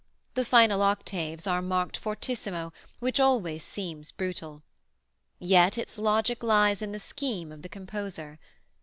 The 0.33 0.45
final 0.45 0.81
octaves 0.81 1.45
are 1.45 1.61
marked 1.61 1.95
fortissimo 1.95 2.73
which 2.97 3.19
always 3.19 3.63
seems 3.63 4.11
brutal. 4.11 4.63
Yet 5.37 5.77
its 5.77 5.99
logic 5.99 6.41
lies 6.41 6.81
in 6.81 6.91
the 6.91 6.97
scheme 6.99 7.51
of 7.51 7.61
the 7.61 7.69
composer. 7.69 8.39